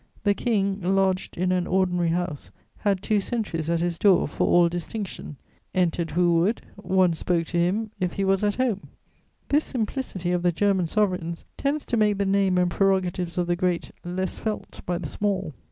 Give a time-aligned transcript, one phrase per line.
[0.23, 4.67] The King, lodged in an ordinary house, had two sentries at his door for all
[4.67, 5.35] distinction:
[5.75, 8.87] entered who would; one spoke to him "if he was at home."
[9.49, 13.55] This simplicity of the German sovereigns tends to make the name and prerogatives of the
[13.55, 15.53] great less felt by the small.